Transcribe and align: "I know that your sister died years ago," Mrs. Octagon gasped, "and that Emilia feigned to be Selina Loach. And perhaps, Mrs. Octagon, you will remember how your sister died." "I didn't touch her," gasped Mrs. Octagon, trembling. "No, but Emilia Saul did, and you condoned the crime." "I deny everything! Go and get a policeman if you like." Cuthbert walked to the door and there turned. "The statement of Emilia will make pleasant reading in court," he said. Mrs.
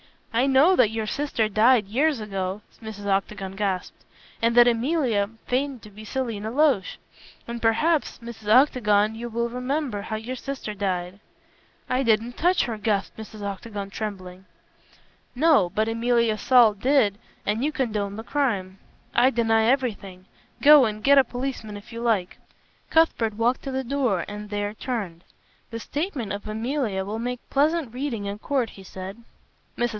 "I 0.33 0.47
know 0.47 0.75
that 0.77 0.89
your 0.89 1.05
sister 1.05 1.47
died 1.47 1.85
years 1.85 2.19
ago," 2.19 2.61
Mrs. 2.81 3.05
Octagon 3.05 3.55
gasped, 3.55 4.03
"and 4.41 4.55
that 4.55 4.67
Emilia 4.67 5.29
feigned 5.45 5.83
to 5.83 5.91
be 5.91 6.05
Selina 6.05 6.49
Loach. 6.49 6.97
And 7.47 7.61
perhaps, 7.61 8.17
Mrs. 8.17 8.47
Octagon, 8.47 9.13
you 9.13 9.29
will 9.29 9.49
remember 9.49 10.03
how 10.03 10.15
your 10.15 10.37
sister 10.37 10.73
died." 10.73 11.19
"I 11.87 12.01
didn't 12.01 12.37
touch 12.37 12.63
her," 12.63 12.77
gasped 12.77 13.17
Mrs. 13.17 13.43
Octagon, 13.43 13.91
trembling. 13.91 14.45
"No, 15.35 15.69
but 15.69 15.87
Emilia 15.89 16.37
Saul 16.37 16.73
did, 16.73 17.19
and 17.45 17.63
you 17.63 17.71
condoned 17.71 18.17
the 18.17 18.23
crime." 18.23 18.79
"I 19.13 19.29
deny 19.29 19.65
everything! 19.65 20.25
Go 20.63 20.85
and 20.85 21.03
get 21.03 21.19
a 21.19 21.23
policeman 21.23 21.77
if 21.77 21.93
you 21.93 22.01
like." 22.01 22.37
Cuthbert 22.89 23.35
walked 23.35 23.61
to 23.63 23.71
the 23.71 23.83
door 23.83 24.25
and 24.27 24.49
there 24.49 24.73
turned. 24.73 25.23
"The 25.69 25.79
statement 25.79 26.33
of 26.33 26.47
Emilia 26.47 27.05
will 27.05 27.19
make 27.19 27.47
pleasant 27.51 27.93
reading 27.93 28.25
in 28.25 28.39
court," 28.39 28.71
he 28.71 28.83
said. 28.83 29.17
Mrs. 29.77 29.89